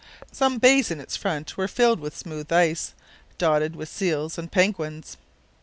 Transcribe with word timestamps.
Some 0.31 0.57
bays 0.57 0.89
in 0.89 0.99
its 0.99 1.15
front 1.15 1.57
were 1.57 1.67
filled 1.67 1.99
with 1.99 2.17
smooth 2.17 2.51
ice, 2.51 2.95
dotted 3.37 3.75
with 3.75 3.87
seals 3.87 4.39
and 4.39 4.51
penguins. 4.51 5.15